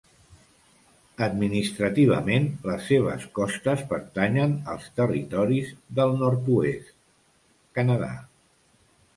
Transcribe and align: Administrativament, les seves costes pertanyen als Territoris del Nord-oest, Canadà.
Administrativament, 1.25 2.47
les 2.69 2.87
seves 2.93 3.27
costes 3.41 3.83
pertanyen 3.93 4.55
als 4.73 4.89
Territoris 5.01 5.71
del 6.01 6.19
Nord-oest, 6.23 6.93
Canadà. 7.81 8.13